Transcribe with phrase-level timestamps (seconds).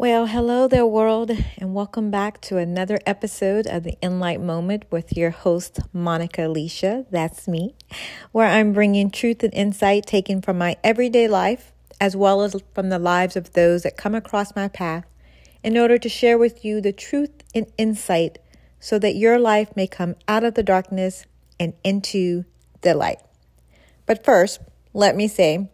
[0.00, 5.16] Well, hello there, world, and welcome back to another episode of the Inlight Moment with
[5.16, 7.06] your host, Monica Alicia.
[7.10, 7.74] That's me,
[8.30, 12.90] where I'm bringing truth and insight taken from my everyday life as well as from
[12.90, 15.04] the lives of those that come across my path
[15.64, 18.38] in order to share with you the truth and insight
[18.78, 21.26] so that your life may come out of the darkness
[21.58, 22.44] and into
[22.82, 23.18] the light.
[24.06, 24.60] But first,
[24.94, 25.68] let me say,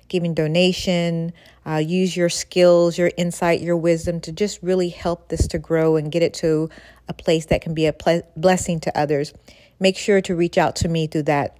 [0.09, 1.33] giving donation,
[1.67, 5.97] uh, use your skills, your insight, your wisdom to just really help this to grow
[5.97, 6.69] and get it to
[7.09, 9.33] a place that can be a ple- blessing to others.
[9.81, 11.56] Make sure to reach out to me through that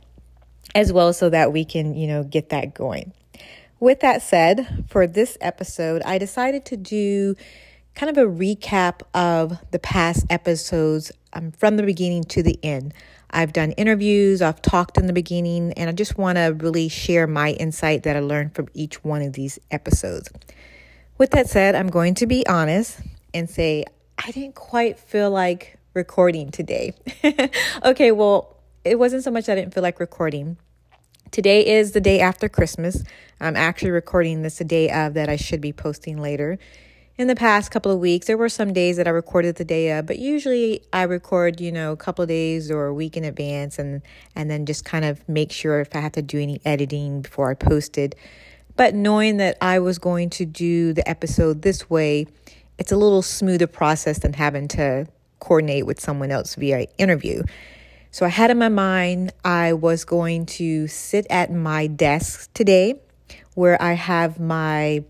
[0.75, 3.13] as well so that we can, you know, get that going.
[3.81, 7.37] With that said, for this episode, I decided to do
[7.95, 12.95] kind of a recap of the past episodes um, from the beginning to the end.
[13.31, 17.27] I've done interviews, I've talked in the beginning, and I just want to really share
[17.27, 20.31] my insight that I learned from each one of these episodes.
[21.19, 23.01] With that said, I'm going to be honest
[23.33, 23.85] and say
[24.19, 26.95] I didn't quite feel like recording today.
[27.85, 30.57] okay, well, it wasn't so much I didn't feel like recording.
[31.35, 33.03] Today is the day after Christmas.
[33.41, 36.61] I'm actually recording this the day of that I should be posting later.
[37.19, 39.99] In the past couple of weeks, there were some days that I recorded the day
[39.99, 43.25] of, but usually I record, you know, a couple of days or a week in
[43.25, 44.01] advance and
[44.37, 47.51] and then just kind of make sure if I have to do any editing before
[47.51, 48.15] I post it.
[48.77, 52.29] But knowing that I was going to do the episode this way,
[52.79, 55.09] it's a little smoother process than having to
[55.41, 57.43] coordinate with someone else via interview.
[58.15, 63.01] So I had in my mind I was going to sit at my desk today
[63.55, 65.03] where I have my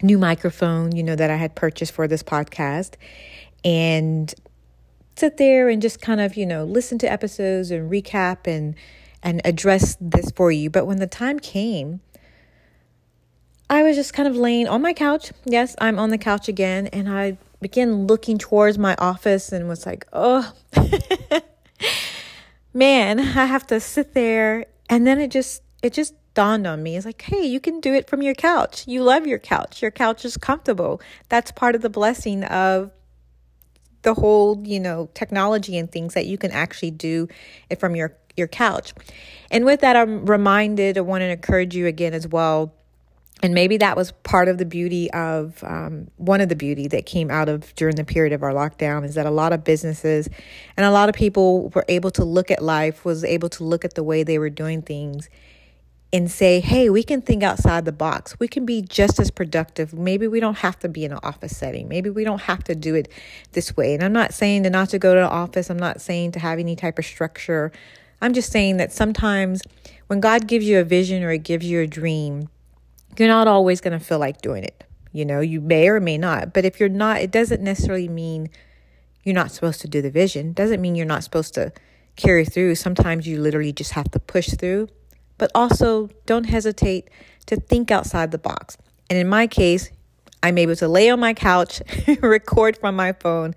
[0.00, 2.94] new microphone, you know, that I had purchased for this podcast
[3.64, 4.32] and
[5.16, 8.76] sit there and just kind of, you know, listen to episodes and recap and
[9.24, 10.70] and address this for you.
[10.70, 12.00] But when the time came,
[13.68, 15.32] I was just kind of laying on my couch.
[15.46, 19.84] Yes, I'm on the couch again and I began looking towards my office and was
[19.84, 20.52] like, "Oh,
[22.72, 24.66] man, I have to sit there.
[24.88, 26.96] And then it just, it just dawned on me.
[26.96, 28.86] It's like, hey, you can do it from your couch.
[28.86, 29.82] You love your couch.
[29.82, 31.00] Your couch is comfortable.
[31.28, 32.90] That's part of the blessing of
[34.02, 37.28] the whole, you know, technology and things that you can actually do
[37.68, 38.94] it from your your couch.
[39.50, 40.96] And with that, I'm reminded.
[40.96, 42.74] I want to encourage you again as well
[43.42, 47.06] and maybe that was part of the beauty of um, one of the beauty that
[47.06, 50.28] came out of during the period of our lockdown is that a lot of businesses
[50.76, 53.84] and a lot of people were able to look at life was able to look
[53.84, 55.28] at the way they were doing things
[56.12, 58.38] and say hey we can think outside the box.
[58.38, 59.94] We can be just as productive.
[59.94, 61.88] Maybe we don't have to be in an office setting.
[61.88, 63.10] Maybe we don't have to do it
[63.52, 63.94] this way.
[63.94, 65.70] And i'm not saying to not to go to the office.
[65.70, 67.72] I'm not saying to have any type of structure.
[68.20, 69.62] I'm just saying that sometimes
[70.08, 72.50] when god gives you a vision or he gives you a dream
[73.18, 74.84] you're not always going to feel like doing it.
[75.12, 76.52] You know, you may or may not.
[76.52, 78.48] But if you're not, it doesn't necessarily mean
[79.24, 80.50] you're not supposed to do the vision.
[80.50, 81.72] It doesn't mean you're not supposed to
[82.16, 82.76] carry through.
[82.76, 84.88] Sometimes you literally just have to push through.
[85.38, 87.08] But also, don't hesitate
[87.46, 88.76] to think outside the box.
[89.08, 89.90] And in my case,
[90.42, 91.82] I'm able to lay on my couch,
[92.20, 93.54] record from my phone,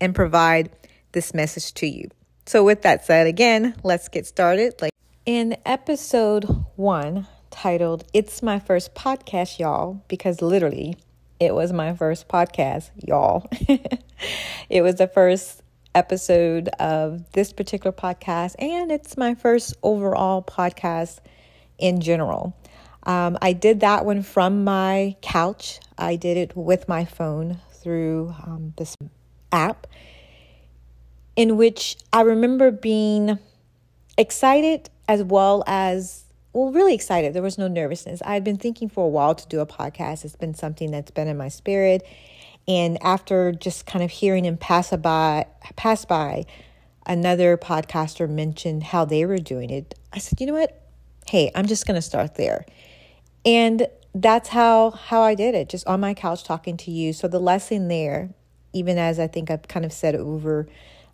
[0.00, 0.70] and provide
[1.12, 2.08] this message to you.
[2.46, 4.74] So, with that said, again, let's get started.
[4.80, 4.92] Like
[5.24, 6.44] in episode
[6.76, 10.96] one, titled It's My First Podcast, Y'all, because literally
[11.38, 13.48] it was my first podcast, y'all.
[14.70, 15.62] it was the first
[15.94, 21.20] episode of this particular podcast, and it's my first overall podcast
[21.78, 22.54] in general.
[23.04, 25.80] Um, I did that one from my couch.
[25.96, 28.96] I did it with my phone through um, this
[29.52, 29.86] app,
[31.36, 33.38] in which I remember being
[34.18, 36.25] excited as well as
[36.56, 37.34] well, really excited.
[37.34, 38.22] There was no nervousness.
[38.24, 40.24] I had been thinking for a while to do a podcast.
[40.24, 42.02] It's been something that's been in my spirit.
[42.66, 45.44] And after just kind of hearing him pass by,
[45.76, 46.46] pass by,
[47.04, 49.94] another podcaster mentioned how they were doing it.
[50.14, 50.82] I said, you know what?
[51.28, 52.64] Hey, I'm just going to start there.
[53.44, 57.12] And that's how how I did it, just on my couch talking to you.
[57.12, 58.30] So the lesson there,
[58.72, 60.66] even as I think I've kind of said over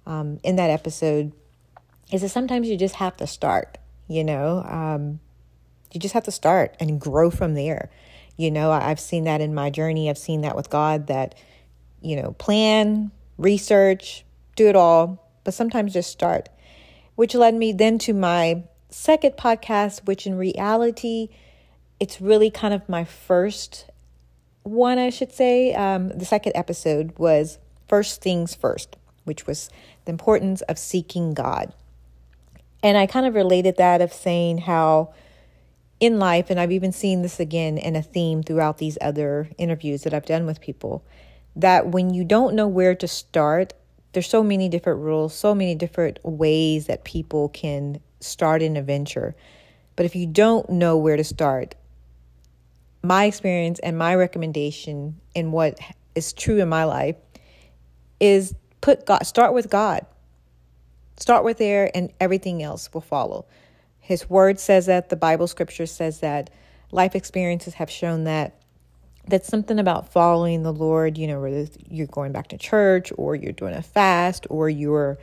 [0.06, 1.32] um, in that episode,
[2.12, 3.78] is that sometimes you just have to start.
[4.08, 5.20] You know, um,
[5.92, 7.90] you just have to start and grow from there.
[8.36, 10.08] You know, I've seen that in my journey.
[10.08, 11.34] I've seen that with God that,
[12.00, 14.24] you know, plan, research,
[14.56, 16.48] do it all, but sometimes just start.
[17.14, 21.28] Which led me then to my second podcast, which in reality,
[22.00, 23.90] it's really kind of my first
[24.62, 25.74] one, I should say.
[25.74, 29.68] Um, the second episode was First Things First, which was
[30.04, 31.74] the importance of seeking God.
[32.82, 35.12] And I kind of related that of saying how
[36.02, 40.02] in life, and I've even seen this again in a theme throughout these other interviews
[40.02, 41.04] that I've done with people,
[41.54, 43.72] that when you don't know where to start,
[44.12, 49.37] there's so many different rules, so many different ways that people can start an adventure.
[49.94, 51.76] But if you don't know where to start,
[53.05, 55.78] my experience and my recommendation and what
[56.16, 57.14] is true in my life
[58.19, 60.05] is put God, start with God.
[61.16, 63.46] Start with there and everything else will follow.
[64.02, 66.50] His word says that, the Bible scripture says that,
[66.90, 68.58] life experiences have shown that.
[69.28, 73.37] That's something about following the Lord, you know, whether you're going back to church or
[73.37, 75.16] you're doing a fast or you're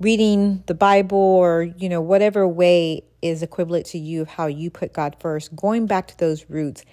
[0.00, 4.70] reading the Bible or, you know, whatever way is equivalent to you of how you
[4.70, 6.84] put God first, going back to those roots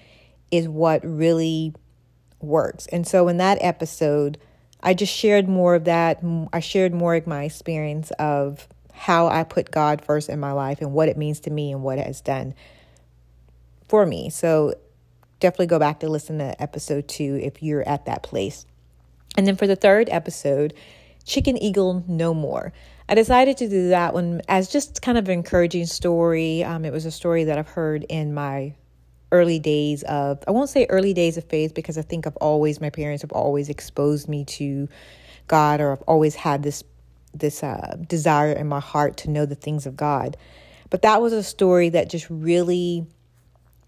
[0.52, 1.74] is what really
[2.40, 2.86] works.
[2.86, 4.38] And so in that episode,
[4.80, 6.22] I just shared more of that.
[6.52, 10.80] I shared more of my experience of how I put God first in my life
[10.80, 12.54] and what it means to me and what it has done
[13.88, 14.28] for me.
[14.28, 14.74] So
[15.40, 18.66] definitely go back to listen to episode two if you're at that place.
[19.36, 20.74] And then for the third episode,
[21.24, 22.72] Chicken Eagle No More.
[23.08, 26.64] I decided to do that one as just kind of an encouraging story.
[26.64, 28.74] Um, it was a story that I've heard in my
[29.30, 32.80] early days of, I won't say early days of faith because I think I've always,
[32.80, 34.88] my parents have always exposed me to
[35.46, 36.82] God or I've always had this
[37.34, 40.36] this uh, desire in my heart to know the things of God.
[40.90, 43.06] But that was a story that just really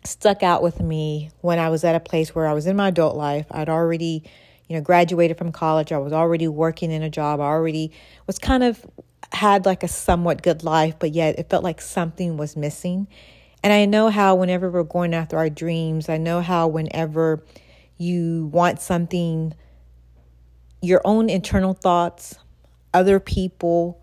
[0.04, 2.88] stuck out with me when I was at a place where I was in my
[2.88, 3.46] adult life.
[3.50, 4.24] I'd already,
[4.68, 5.92] you know, graduated from college.
[5.92, 7.40] I was already working in a job.
[7.40, 7.92] I already
[8.26, 8.84] was kind of
[9.32, 13.08] had like a somewhat good life, but yet it felt like something was missing.
[13.62, 17.44] And I know how whenever we're going after our dreams, I know how whenever
[17.98, 19.54] you want something,
[20.80, 22.36] your own internal thoughts,
[22.92, 24.02] other people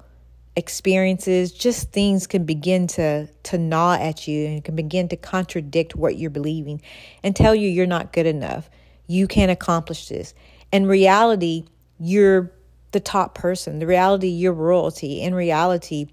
[0.57, 5.95] experiences just things can begin to to gnaw at you and can begin to contradict
[5.95, 6.81] what you're believing
[7.23, 8.69] and tell you you're not good enough.
[9.05, 10.33] You can't accomplish this.
[10.71, 11.65] In reality
[11.99, 12.51] you're
[12.91, 13.79] the top person.
[13.79, 15.21] The reality you're royalty.
[15.21, 16.07] In reality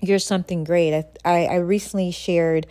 [0.00, 0.92] you're something great.
[0.94, 2.66] I i, I recently shared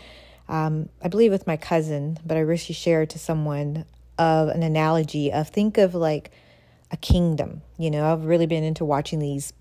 [0.50, 3.86] um, i believe with my cousin but i recently shared to someone
[4.18, 6.32] of an analogy of think of like
[6.92, 7.62] a kingdom.
[7.78, 9.54] You know, I've really been into watching these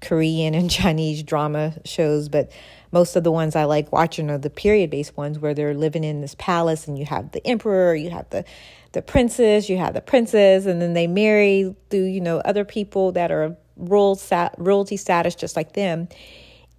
[0.00, 2.52] Korean and Chinese drama shows, but
[2.92, 6.04] most of the ones I like watching are the period based ones where they're living
[6.04, 8.44] in this palace and you have the emperor, you have the
[8.92, 13.10] the princess, you have the princess, and then they marry through, you know, other people
[13.12, 16.08] that are royal sat- royalty status just like them.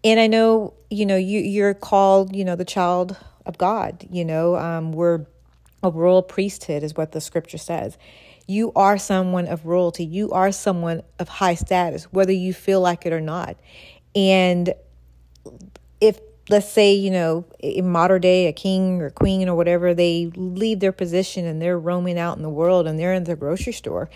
[0.01, 4.23] And I know, you know, you you're called, you know, the child of God, you
[4.23, 5.25] know, um, we're
[5.83, 7.97] a royal priesthood is what the scripture says.
[8.47, 10.05] You are someone of royalty.
[10.05, 13.57] You are someone of high status, whether you feel like it or not.
[14.15, 14.73] And
[15.99, 20.31] if, let's say, you know, in modern day, a king or queen or whatever, they
[20.35, 23.73] leave their position and they're roaming out in the world and they're in the grocery
[23.73, 24.09] store,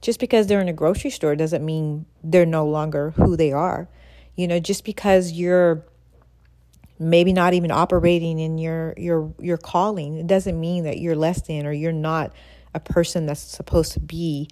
[0.00, 3.88] just because they're in a grocery store doesn't mean they're no longer who they are.
[4.34, 5.84] You know, just because you're
[6.98, 11.42] maybe not even operating in your your your calling it doesn't mean that you're less
[11.42, 12.32] than or you're not
[12.74, 14.48] a person that's supposed to be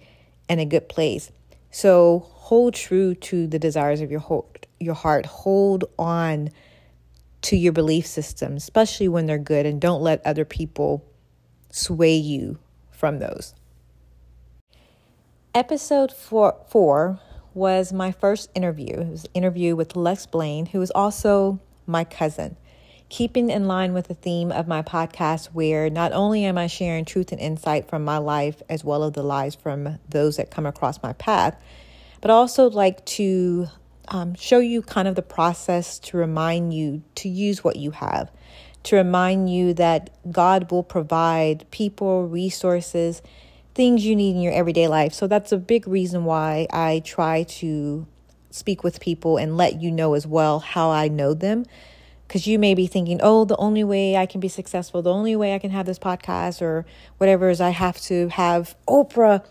[0.49, 1.31] in a good place.
[1.71, 5.25] So hold true to the desires of your heart, your heart.
[5.25, 6.49] Hold on
[7.43, 11.05] to your belief system, especially when they're good, and don't let other people
[11.69, 12.57] sway you
[12.91, 13.53] from those.
[15.53, 17.19] Episode four, four
[17.53, 18.93] was my first interview.
[18.99, 22.57] It was an interview with Lex Blaine, who is also my cousin
[23.09, 27.05] keeping in line with the theme of my podcast, where not only am I sharing
[27.05, 30.65] truth and insight from my life as well as the lives from those that come
[30.65, 31.55] across my path,
[32.21, 33.67] but I also like to
[34.09, 38.31] um, show you kind of the process to remind you to use what you have,
[38.83, 43.21] to remind you that God will provide people, resources,
[43.75, 45.13] things you need in your everyday life.
[45.13, 48.07] So that's a big reason why I try to
[48.49, 51.65] speak with people and let you know as well how I know them.
[52.27, 55.35] Because you may be thinking, oh, the only way I can be successful, the only
[55.35, 56.85] way I can have this podcast or
[57.17, 59.45] whatever is I have to have Oprah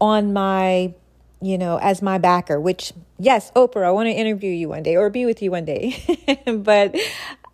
[0.00, 0.94] on my
[1.42, 4.96] you know, as my backer, which, yes, Oprah, I want to interview you one day
[4.96, 6.02] or be with you one day.
[6.46, 6.96] but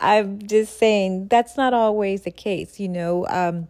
[0.00, 2.78] I'm just saying that's not always the case.
[2.78, 3.68] You know, um,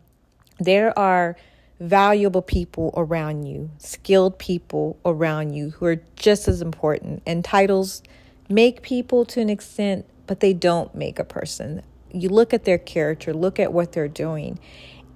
[0.58, 1.36] there are
[1.80, 7.22] valuable people around you, skilled people around you who are just as important.
[7.26, 8.02] And titles
[8.48, 11.82] make people to an extent, but they don't make a person.
[12.12, 14.58] You look at their character, look at what they're doing,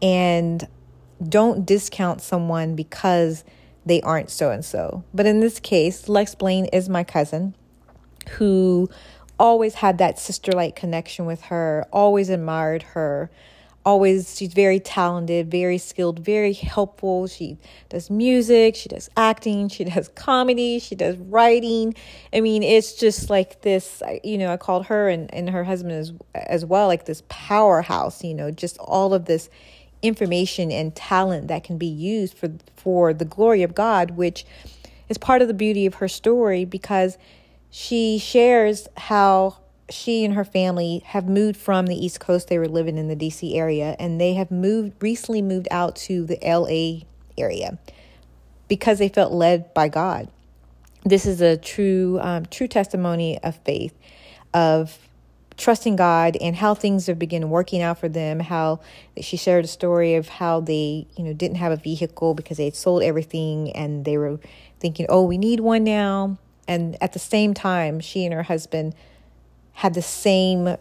[0.00, 0.66] and
[1.22, 3.44] don't discount someone because
[3.84, 5.04] they aren't so and so.
[5.14, 7.54] But in this case, Lex Blaine is my cousin
[8.32, 8.88] who
[9.38, 13.30] always had that sister like connection with her, always admired her.
[13.86, 17.28] Always, she's very talented, very skilled, very helpful.
[17.28, 17.56] She
[17.88, 21.94] does music, she does acting, she does comedy, she does writing.
[22.32, 25.92] I mean, it's just like this, you know, I called her and, and her husband
[25.92, 29.48] as, as well, like this powerhouse, you know, just all of this
[30.02, 34.44] information and talent that can be used for for the glory of God, which
[35.08, 37.18] is part of the beauty of her story because
[37.70, 42.48] she shares how she and her family have moved from the East Coast.
[42.48, 46.24] They were living in the DC area and they have moved recently moved out to
[46.24, 47.06] the LA
[47.38, 47.78] area
[48.68, 50.28] because they felt led by God.
[51.04, 53.94] This is a true um, true testimony of faith
[54.52, 54.98] of
[55.56, 58.40] trusting God and how things have begun working out for them.
[58.40, 58.80] How
[59.20, 62.64] she shared a story of how they, you know, didn't have a vehicle because they
[62.64, 64.38] had sold everything and they were
[64.80, 66.38] thinking, oh, we need one now.
[66.68, 68.94] And at the same time, she and her husband
[69.76, 70.76] had the same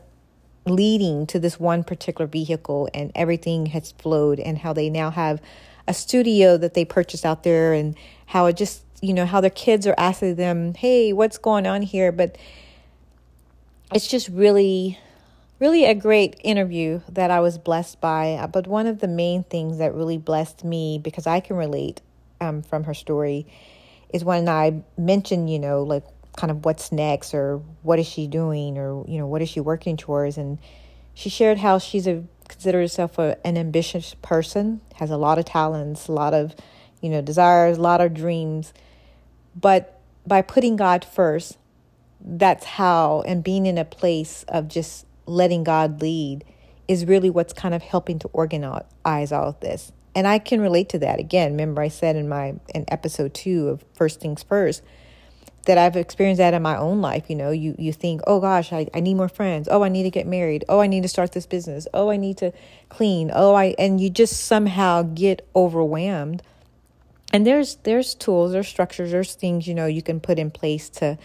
[0.66, 5.42] leading to this one particular vehicle and everything has flowed and how they now have
[5.88, 9.52] a studio that they purchased out there and how it just you know how their
[9.52, 12.36] kids are asking them hey what's going on here but
[13.94, 14.98] it's just really,
[15.60, 18.48] really a great interview that I was blessed by.
[18.52, 22.02] But one of the main things that really blessed me, because I can relate
[22.42, 23.46] um, from her story,
[24.10, 26.04] is when I mentioned, you know, like
[26.38, 29.60] kind of what's next or what is she doing or, you know, what is she
[29.60, 30.38] working towards.
[30.38, 30.60] And
[31.14, 35.46] she shared how she's a considers herself a, an ambitious person, has a lot of
[35.46, 36.56] talents, a lot of,
[37.02, 38.74] you know, desires, a lot of dreams.
[39.56, 41.58] But by putting God first,
[42.20, 46.44] that's how, and being in a place of just letting God lead
[46.88, 49.92] is really what's kind of helping to organize all of this.
[50.14, 51.20] And I can relate to that.
[51.20, 54.82] Again, remember I said in my in episode two of First Things First
[55.66, 57.30] that I've experienced that in my own life.
[57.30, 59.68] You know, you you think, oh gosh, I, I need more friends.
[59.70, 60.64] Oh, I need to get married.
[60.70, 61.88] Oh, I need to start this business.
[61.94, 62.54] Oh, I need to
[62.90, 63.32] clean.
[63.34, 66.42] Oh, I and you just somehow get overwhelmed.
[67.34, 70.90] And there's there's tools, there's structures, there's things, you know, you can put in place
[70.90, 71.18] to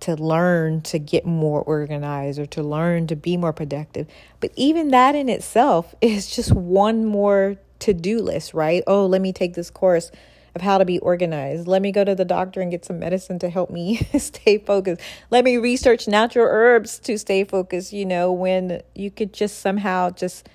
[0.00, 4.06] to learn to get more organized or to learn to be more productive.
[4.40, 8.82] But even that in itself is just one more to do list, right?
[8.86, 10.10] Oh, let me take this course
[10.56, 11.68] of how to be organized.
[11.68, 15.02] Let me go to the doctor and get some medicine to help me stay focused.
[15.30, 20.10] Let me research natural herbs to stay focused, you know, when you could just somehow
[20.10, 20.48] just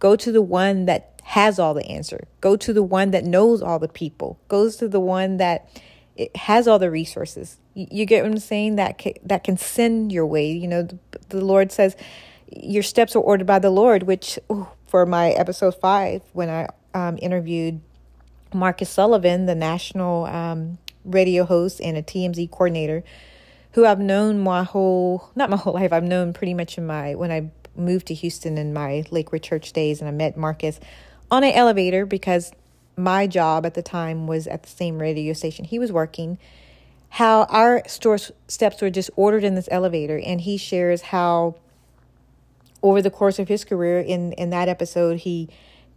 [0.00, 2.26] go to the one that has all the answer.
[2.40, 4.40] Go to the one that knows all the people.
[4.48, 5.70] Goes to the one that
[6.16, 7.58] it has all the resources.
[7.74, 8.74] You get what I'm saying?
[8.74, 10.50] That can, that can send your way.
[10.50, 11.94] You know, the, the Lord says
[12.50, 14.02] your steps are ordered by the Lord.
[14.02, 17.82] Which ooh, for my episode five, when I um, interviewed
[18.52, 23.04] Marcus Sullivan, the national um, radio host and a TMZ coordinator,
[23.72, 25.92] who I've known my whole not my whole life.
[25.92, 29.72] I've known pretty much in my when I moved to Houston in my Lakewood Church
[29.72, 30.80] days, and I met Marcus
[31.30, 32.52] on an elevator because
[32.96, 36.36] my job at the time was at the same radio station he was working
[37.10, 41.54] how our store steps were just ordered in this elevator and he shares how
[42.82, 45.48] over the course of his career in in that episode he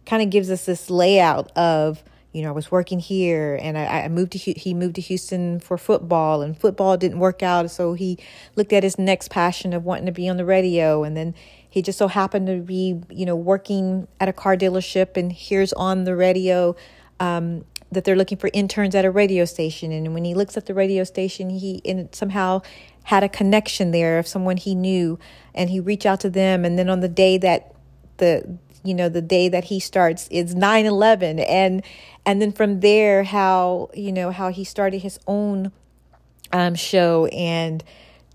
[0.06, 2.02] kind of gives us this layout of
[2.32, 5.60] you know I was working here and I, I moved to he moved to Houston
[5.60, 8.18] for football and football didn't work out so he
[8.56, 11.34] looked at his next passion of wanting to be on the radio and then
[11.72, 15.72] he just so happened to be, you know, working at a car dealership and hears
[15.72, 16.76] on the radio
[17.18, 19.90] um, that they're looking for interns at a radio station.
[19.90, 21.80] And when he looks at the radio station, he
[22.12, 22.60] somehow
[23.04, 25.18] had a connection there of someone he knew,
[25.54, 26.66] and he reached out to them.
[26.66, 27.74] And then on the day that
[28.18, 31.82] the you know the day that he starts is 9-11 and
[32.26, 35.72] and then from there how you know how he started his own
[36.52, 37.82] um, show and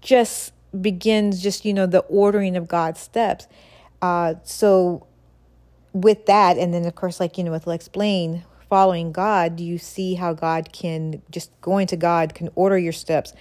[0.02, 3.48] just begins just you know the ordering of God's steps.
[4.02, 5.06] Uh, so
[5.94, 9.78] with that, and then of course, like you know, with Lex Blaine, following God, you
[9.78, 13.34] see how God can just going to God can order your steps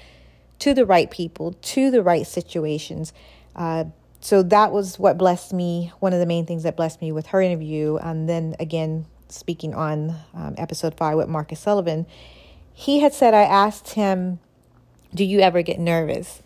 [0.61, 3.13] to the right people, to the right situations.
[3.55, 3.85] Uh,
[4.27, 5.93] so that was what blessed me.
[6.01, 9.73] One of the main things that blessed me with her interview, and then again speaking
[9.73, 12.07] on um, episode five with Marcus Sullivan,
[12.73, 14.41] he had said I asked him,
[15.15, 16.43] "Do you ever get nervous?"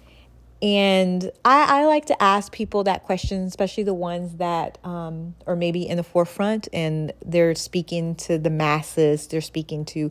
[0.60, 5.56] And I, I like to ask people that question, especially the ones that um, are
[5.56, 10.10] maybe in the forefront and they're speaking to the masses, they're speaking to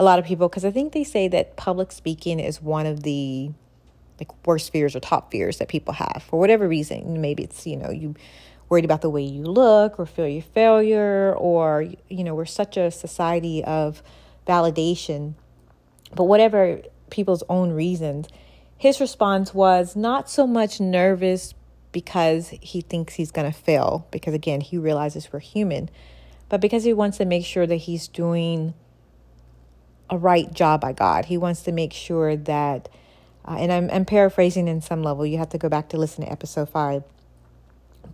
[0.00, 3.04] a lot of people, because I think they say that public speaking is one of
[3.04, 3.52] the
[4.18, 7.20] like worst fears or top fears that people have for whatever reason.
[7.20, 8.14] Maybe it's, you know, you
[8.68, 12.76] worried about the way you look or feel your failure, or, you know, we're such
[12.76, 14.02] a society of
[14.46, 15.34] validation.
[16.14, 16.80] But whatever
[17.10, 18.28] people's own reasons,
[18.76, 21.54] his response was not so much nervous
[21.92, 25.90] because he thinks he's going to fail, because again, he realizes we're human,
[26.48, 28.74] but because he wants to make sure that he's doing
[30.10, 31.26] a right job by God.
[31.26, 32.88] He wants to make sure that,
[33.46, 36.24] uh, and I'm, I'm paraphrasing in some level, you have to go back to listen
[36.24, 37.04] to episode five.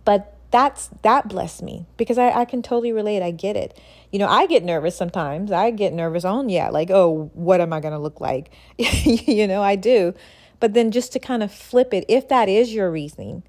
[0.03, 3.23] But that's that blessed me because I, I can totally relate.
[3.23, 3.79] I get it.
[4.11, 5.51] You know, I get nervous sometimes.
[5.51, 8.51] I get nervous on, yeah, like, oh, what am I going to look like?
[8.77, 10.13] you know, I do.
[10.59, 13.43] But then just to kind of flip it, if that is your reasoning,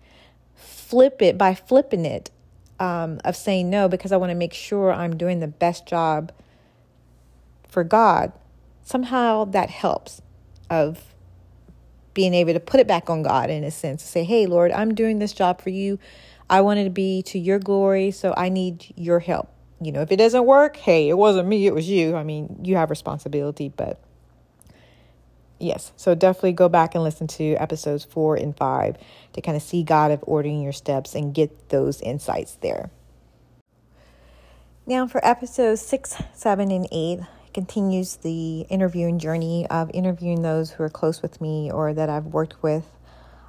[0.55, 2.31] flip it by flipping it
[2.79, 6.33] um, of saying no because I want to make sure I'm doing the best job
[7.69, 8.33] for God.
[8.85, 10.23] Somehow that helps
[10.71, 11.12] of
[12.15, 14.03] being able to put it back on God in a sense.
[14.03, 15.99] To say, hey, Lord, I'm doing this job for you.
[16.51, 19.49] I want it to be to your glory, so I need your help.
[19.81, 22.15] You know, if it doesn't work, hey, it wasn't me, it was you.
[22.15, 24.01] I mean, you have responsibility, but
[25.59, 28.97] yes, so definitely go back and listen to episodes four and five
[29.33, 32.91] to kind of see God of ordering your steps and get those insights there.
[34.87, 37.21] Now, for episodes six, seven, and eight,
[37.53, 42.27] continues the interviewing journey of interviewing those who are close with me or that I've
[42.27, 42.85] worked with,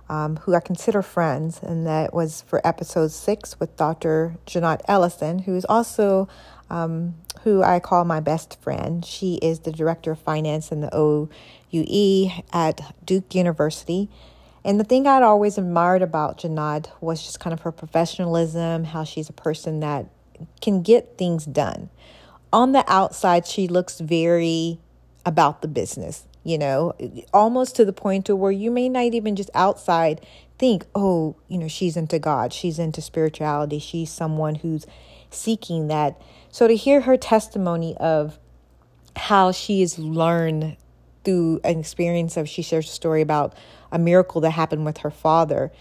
[0.09, 1.59] um, who I consider friends.
[1.61, 4.35] And that was for episode six with Dr.
[4.45, 6.27] Jeanette Ellison, who is also
[6.69, 9.05] um, who I call my best friend.
[9.05, 11.29] She is the director of finance in the OUE
[12.51, 14.09] at Duke University.
[14.65, 19.03] And the thing I'd always admired about Jeanette was just kind of her professionalism, how
[19.03, 20.07] she's a person that
[20.61, 21.89] can get things done.
[22.53, 24.79] On the outside, she looks very
[25.25, 26.93] about the business, you know,
[27.33, 30.25] almost to the point to where you may not even just outside
[30.59, 34.85] think, oh, you know, she's into God, she's into spirituality, she's someone who's
[35.31, 36.21] seeking that.
[36.51, 38.37] So to hear her testimony of
[39.15, 40.77] how she has learned
[41.25, 43.55] through an experience of she shares a story about
[43.91, 45.71] a miracle that happened with her father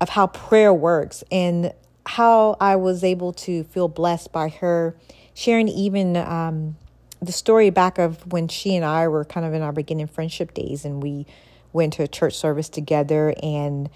[0.00, 1.72] of how prayer works and
[2.06, 4.96] how I was able to feel blessed by her
[5.40, 6.76] sharing even um,
[7.22, 10.52] the story back of when she and I were kind of in our beginning friendship
[10.52, 11.24] days and we
[11.72, 13.88] went to a church service together and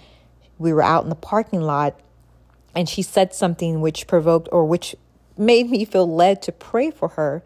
[0.56, 2.00] we were out in the parking lot
[2.74, 4.96] and she said something which provoked or which
[5.36, 7.44] made me feel led to pray for her.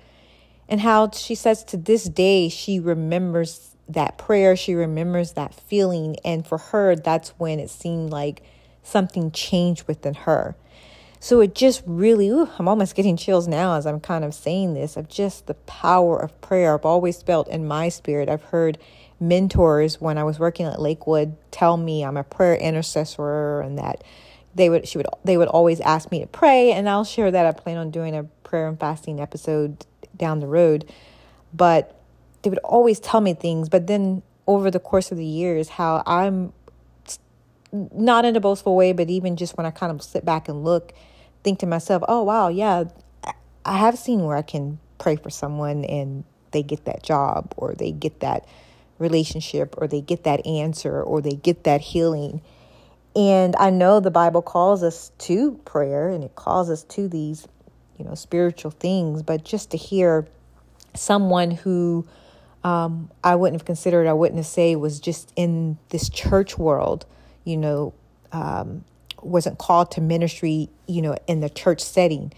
[0.68, 6.14] And how she says to this day, she remembers that prayer, she remembers that feeling.
[6.24, 8.42] And for her, that's when it seemed like
[8.84, 10.54] something changed within her.
[11.20, 14.74] So it just really, ooh, I'm almost getting chills now as I'm kind of saying
[14.74, 16.74] this of just the power of prayer.
[16.74, 18.28] I've always felt in my spirit.
[18.28, 18.78] I've heard
[19.20, 24.04] mentors when I was working at Lakewood tell me I'm a prayer intercessor and that
[24.54, 27.46] they would she would they would always ask me to pray and I'll share that
[27.46, 29.84] I plan on doing a prayer and fasting episode
[30.16, 30.90] down the road
[31.52, 32.00] but
[32.42, 36.02] they would always tell me things but then over the course of the years how
[36.06, 36.52] I'm
[37.72, 40.64] not in a boastful way but even just when I kind of sit back and
[40.64, 40.92] look
[41.42, 42.84] think to myself oh wow yeah
[43.64, 47.74] I have seen where I can pray for someone and they get that job or
[47.74, 48.46] they get that
[48.98, 52.40] relationship or they get that answer or they get that healing.
[53.14, 57.46] And I know the Bible calls us to prayer and it calls us to these,
[57.98, 60.26] you know, spiritual things, but just to hear
[60.94, 62.06] someone who
[62.64, 67.06] um, I wouldn't have considered, I wouldn't have say was just in this church world,
[67.48, 67.94] you know,
[68.32, 68.84] um,
[69.22, 72.32] wasn't called to ministry, you know, in the church setting,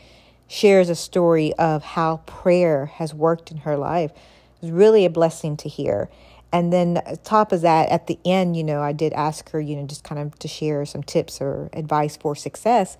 [0.48, 4.12] shares a story of how prayer has worked in her life.
[4.12, 6.08] It was really a blessing to hear.
[6.52, 9.76] And then top of that, at the end, you know, I did ask her, you
[9.76, 12.96] know, just kind of to share some tips or advice for success.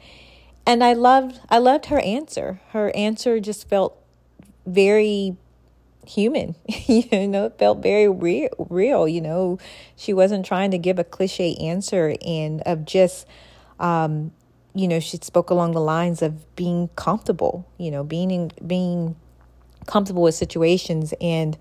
[0.66, 2.60] And I loved I loved her answer.
[2.70, 3.96] Her answer just felt
[4.66, 5.36] very
[6.06, 6.54] human.
[6.86, 9.08] you know, it felt very real, real.
[9.08, 9.58] You know,
[9.96, 13.26] she wasn't trying to give a cliche answer and of just,
[13.78, 14.32] um,
[14.74, 17.66] you know, she spoke along the lines of being comfortable.
[17.78, 19.16] You know, being in, being
[19.86, 21.56] comfortable with situations and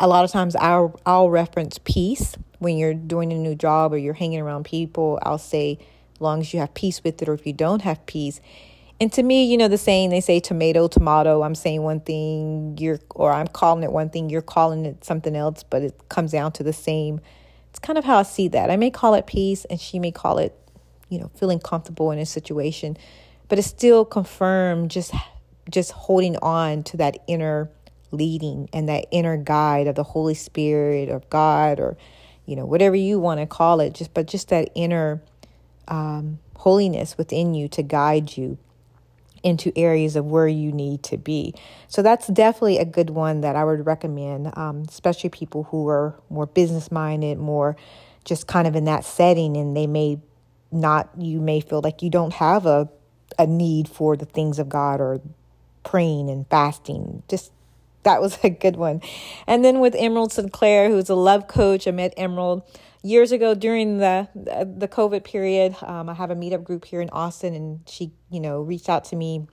[0.00, 3.98] a lot of times I'll I'll reference peace when you're doing a new job or
[3.98, 5.18] you're hanging around people.
[5.22, 5.78] I'll say,
[6.18, 8.40] long as you have peace with it, or if you don't have peace,
[9.00, 12.76] and to me, you know, the saying they say tomato, tomato, I'm saying one thing,
[12.78, 16.32] you're, or I'm calling it one thing, you're calling it something else, but it comes
[16.32, 17.18] down to the same.
[17.70, 18.70] It's kind of how I see that.
[18.70, 20.54] I may call it peace and she may call it,
[21.08, 22.98] you know, feeling comfortable in a situation,
[23.48, 25.14] but it's still confirmed just,
[25.70, 27.70] just holding on to that inner
[28.10, 31.96] leading and that inner guide of the Holy Spirit of God or,
[32.44, 35.22] you know, whatever you want to call it, just, but just that inner
[35.88, 38.58] um, holiness within you to guide you
[39.42, 41.54] into areas of where you need to be.
[41.88, 46.14] So that's definitely a good one that I would recommend, um, especially people who are
[46.28, 47.76] more business minded, more
[48.24, 50.20] just kind of in that setting, and they may
[50.70, 52.88] not, you may feel like you don't have a,
[53.38, 55.20] a need for the things of God or
[55.84, 57.22] praying and fasting.
[57.28, 57.52] Just
[58.02, 59.00] that was a good one.
[59.46, 62.62] And then with Emerald Sinclair, who's a love coach, I met Emerald
[63.02, 67.10] years ago during the the COVID period, um, I have a meetup group here in
[67.10, 69.46] Austin, and she, you know, reached out to me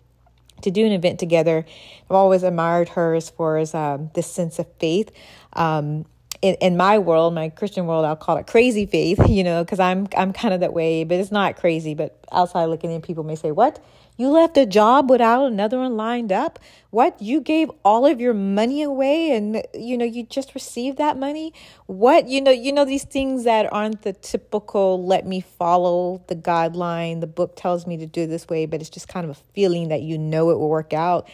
[0.62, 1.66] to do an event together.
[2.06, 5.12] I've always admired her as far as um, this sense of faith.
[5.54, 6.06] Um,
[6.42, 9.80] in, in my world, my Christian world, I'll call it crazy faith, you know, because
[9.80, 11.94] I'm I'm kind of that way, but it's not crazy.
[11.94, 13.80] But outside looking in, people may say, "What?
[14.20, 16.58] You left a job without another one lined up?
[16.90, 17.22] What?
[17.22, 21.54] You gave all of your money away and you know you just received that money?
[21.86, 22.28] What?
[22.28, 27.22] You know, you know these things that aren't the typical let me follow the guideline.
[27.22, 29.90] The book tells me to do this way, but it's just kind of a feeling
[29.90, 31.30] that you know it will work out.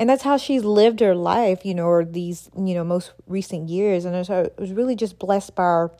[0.00, 3.68] And that's how she's lived her life, you know, or these, you know, most recent
[3.68, 4.06] years.
[4.06, 5.90] And I was really just blessed by her,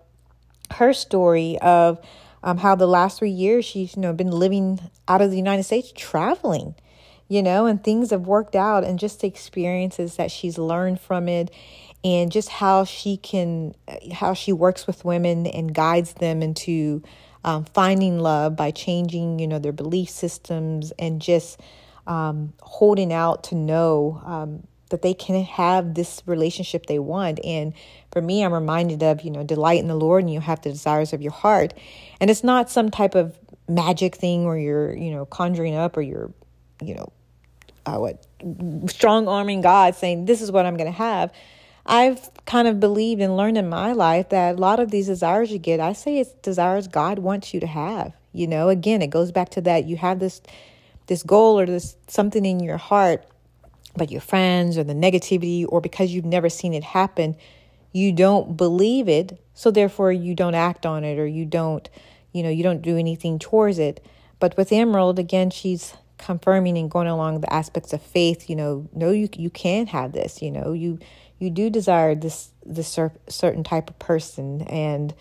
[0.71, 2.01] her story of
[2.43, 5.65] um, how the last three years she's you know been living out of the United
[5.65, 6.75] States, traveling,
[7.29, 11.29] you know, and things have worked out, and just the experiences that she's learned from
[11.29, 11.51] it,
[12.03, 13.75] and just how she can,
[14.13, 17.03] how she works with women and guides them into
[17.45, 21.61] um, finding love by changing, you know, their belief systems and just
[22.07, 27.41] um, holding out to know um, that they can have this relationship they want.
[27.45, 27.73] And
[28.13, 30.71] for me, I'm reminded of, you know, delight in the Lord and you have the
[30.71, 31.75] desires of your heart.
[32.21, 36.03] And it's not some type of magic thing where you're, you know, conjuring up or
[36.03, 36.33] you're,
[36.83, 37.13] you know,
[37.87, 38.27] uh, what,
[38.91, 41.33] strong arming God saying, this is what I'm going to have.
[41.87, 45.51] I've kind of believed and learned in my life that a lot of these desires
[45.51, 48.13] you get, I say it's desires God wants you to have.
[48.33, 50.41] You know, again, it goes back to that you have this
[51.11, 53.27] this goal or this something in your heart
[53.97, 57.35] but your friends or the negativity or because you've never seen it happen,
[57.91, 59.43] you don't believe it.
[59.53, 61.91] So therefore you don't act on it or you don't,
[62.33, 64.07] you know, you don't do anything towards it.
[64.39, 68.89] But with Emerald, again, she's confirming and going along the aspects of faith, you know,
[68.95, 71.01] no, you, you can have this, you know, you,
[71.41, 72.97] you do desire this, this
[73.29, 75.13] certain type of person and,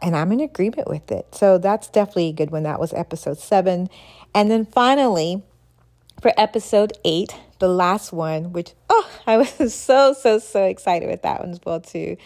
[0.00, 1.34] and I'm in agreement with it.
[1.34, 2.62] So that's definitely a good one.
[2.62, 3.88] That was episode seven.
[4.34, 5.42] And then finally,
[6.20, 11.22] for episode eight, the last one, which, oh, I was so, so, so excited with
[11.22, 12.16] that one as well, too.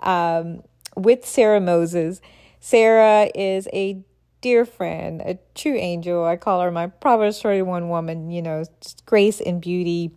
[0.00, 0.62] Um,
[0.96, 2.20] with Sarah Moses.
[2.60, 4.02] Sarah is a
[4.40, 6.24] dear friend, a true angel.
[6.24, 8.64] I call her my Proverbs 31 woman, you know,
[9.06, 10.12] grace and beauty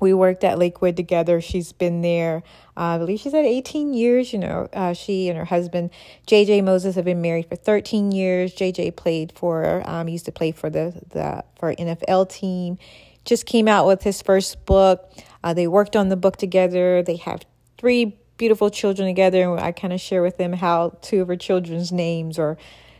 [0.00, 1.40] we worked at Lakewood together.
[1.40, 2.42] She's been there,
[2.76, 4.32] uh, I believe she's at 18 years.
[4.32, 5.90] You know, uh, she and her husband,
[6.26, 8.54] JJ Moses, have been married for 13 years.
[8.54, 12.78] JJ played for, um, used to play for the, the for NFL team.
[13.24, 15.12] Just came out with his first book.
[15.44, 17.02] Uh, they worked on the book together.
[17.02, 17.42] They have
[17.78, 19.42] three beautiful children together.
[19.42, 22.56] And I kind of share with them how two of her children's names or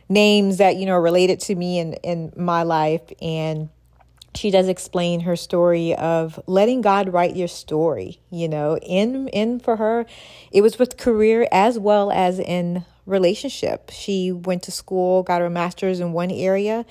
[0.07, 3.01] names that, you know, are related to me in, in my life.
[3.21, 3.69] And
[4.33, 9.59] she does explain her story of letting God write your story, you know, in in
[9.59, 10.05] for her
[10.51, 13.89] it was with career as well as in relationship.
[13.91, 16.85] She went to school, got her master's in one area,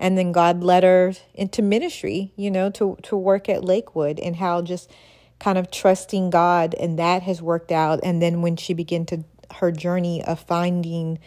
[0.00, 4.36] and then God led her into ministry, you know, to to work at Lakewood and
[4.36, 4.90] how just
[5.38, 9.22] kind of trusting God and that has worked out and then when she began to
[9.56, 11.18] her journey of finding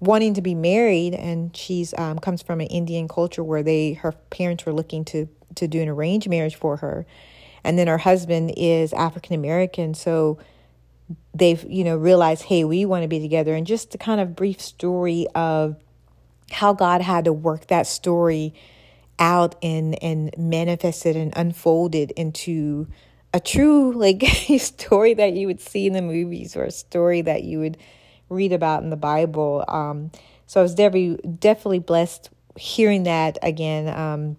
[0.00, 4.12] wanting to be married, and she's um, comes from an Indian culture where they her
[4.30, 7.06] parents were looking to to do an arranged marriage for her,
[7.62, 10.38] and then her husband is African American, so
[11.34, 14.34] they've you know realized, hey, we want to be together, and just the kind of
[14.34, 15.76] brief story of
[16.50, 18.54] how God had to work that story
[19.18, 22.88] out and and manifested and unfolded into
[23.32, 24.22] a true like
[24.58, 27.76] story that you would see in the movies or a story that you would
[28.30, 29.64] read about in the Bible.
[29.68, 30.10] Um,
[30.46, 33.88] so I was definitely definitely blessed hearing that again.
[33.88, 34.36] Um,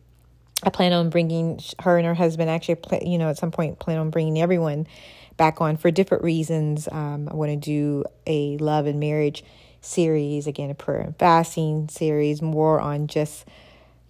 [0.64, 2.50] I plan on bringing her and her husband.
[2.50, 4.88] Actually, you know, at some point, plan on bringing everyone
[5.38, 6.88] back on for different reasons.
[6.92, 9.44] Um, I want to do a love and marriage
[9.82, 13.46] series again, a prayer and fasting series, more on just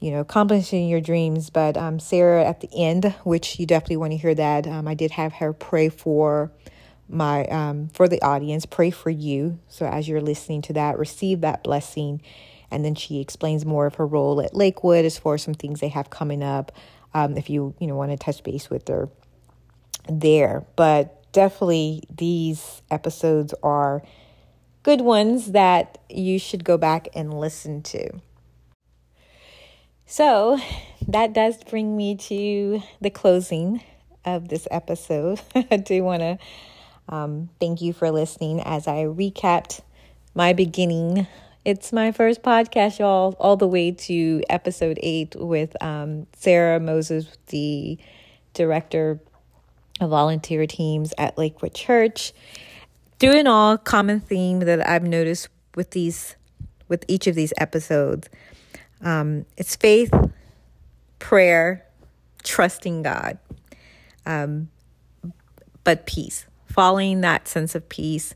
[0.02, 1.50] you know, accomplishing your dreams.
[1.50, 4.96] But um, Sarah, at the end, which you definitely want to hear that, um, I
[4.96, 6.52] did have her pray for
[7.12, 9.60] my um, for the audience, pray for you.
[9.68, 12.22] So as you're listening to that, receive that blessing.
[12.70, 15.82] And then she explains more of her role at Lakewood as far as some things
[15.82, 16.72] they have coming up.
[17.14, 19.10] Um, if you you know want to touch base with her
[20.10, 24.02] there, but definitely these episodes are
[24.84, 28.10] good ones that you should go back and listen to.
[30.06, 30.60] So
[31.08, 33.82] that does bring me to the closing
[34.26, 35.42] of this episode.
[35.56, 36.38] I do want to
[37.12, 39.82] um, thank you for listening as I recapped
[40.34, 41.28] my beginning.
[41.64, 47.28] It's my first podcast, y'all, all the way to episode eight with um, Sarah Moses,
[47.48, 47.98] the
[48.54, 49.20] director
[50.00, 52.34] of volunteer teams at Lakewood Church.
[53.20, 56.36] Through an all, common theme that I've noticed with these,
[56.88, 58.28] with each of these episodes
[59.04, 60.14] um, it's faith,
[61.20, 61.86] prayer,
[62.44, 63.38] trusting God,
[64.26, 64.70] um,
[65.84, 68.36] but peace, following that sense of peace,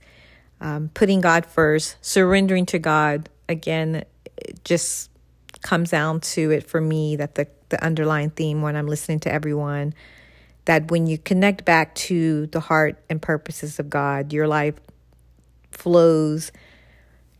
[0.61, 3.29] um, putting God first, surrendering to God.
[3.47, 4.03] Again,
[4.37, 5.09] it just
[5.61, 9.31] comes down to it for me that the, the underlying theme when I'm listening to
[9.31, 9.93] everyone
[10.65, 14.73] that when you connect back to the heart and purposes of God, your life
[15.69, 16.51] flows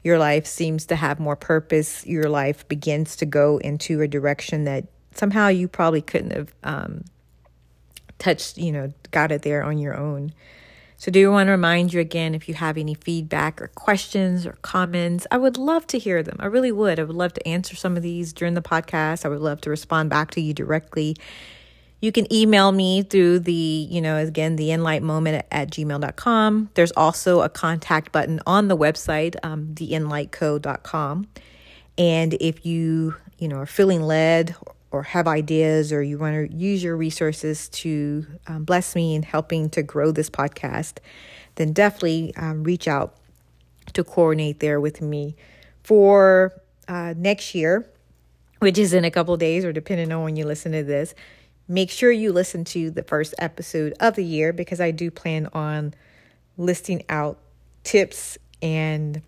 [0.06, 2.06] your life seems to have more purpose.
[2.06, 7.06] Your life begins to go into a direction that somehow you probably couldn't have um,
[8.20, 10.32] touched, you know, got it there on your own.
[10.98, 14.54] So, do want to remind you again if you have any feedback or questions or
[14.62, 16.38] comments, I would love to hear them.
[16.40, 17.00] I really would.
[17.00, 19.26] I would love to answer some of these during the podcast.
[19.26, 21.16] I would love to respond back to you directly.
[22.02, 26.70] You can email me through the, you know, again, the inlight moment at, gmail.com.
[26.76, 31.28] There's also a contact button on the website, um, theinlightco.com.
[31.98, 34.56] And if you, you know, are feeling led
[34.96, 39.24] or have ideas or you want to use your resources to um, bless me in
[39.24, 41.00] helping to grow this podcast,
[41.56, 43.18] then definitely um, reach out
[43.94, 45.36] to coordinate there with me
[45.84, 46.54] for
[46.88, 47.86] uh, next year,
[48.60, 51.14] which is in a couple days or depending on when you listen to this.
[51.68, 55.50] Make sure you listen to the first episode of the year because I do plan
[55.52, 55.94] on
[56.58, 57.38] listing out
[57.84, 59.22] tips and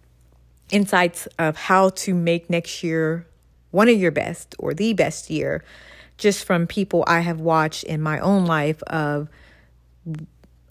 [0.71, 3.27] insights of how to make next year
[3.71, 5.63] one of your best or the best year
[6.17, 9.29] just from people I have watched in my own life of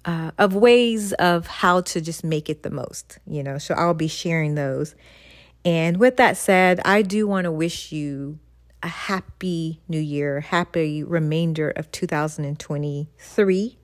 [0.04, 3.58] uh, of ways of how to just make it the most, you know.
[3.58, 4.94] So I'll be sharing those.
[5.64, 8.38] And with that said, I do want to wish you
[8.82, 13.78] a happy new year, happy remainder of 2023.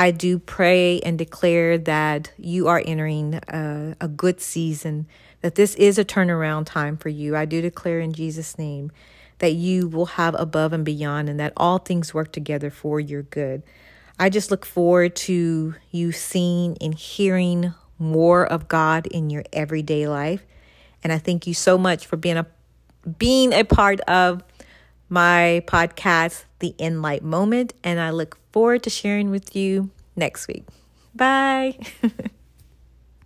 [0.00, 5.08] I do pray and declare that you are entering a, a, good season,
[5.40, 7.36] that this is a turnaround time for you.
[7.36, 8.90] I do declare in Jesus' name
[9.38, 13.22] that you will have above and beyond and that all things work together for your
[13.22, 13.62] good.
[14.18, 20.08] I just look forward to you seeing and hearing more of God in your everyday
[20.08, 20.44] life.
[21.04, 22.46] And I thank you so much for being a
[23.18, 24.42] being a part of
[25.08, 27.72] my podcast, The Inlight Moment.
[27.84, 30.64] And I look forward to sharing with you next week.
[31.14, 31.78] Bye.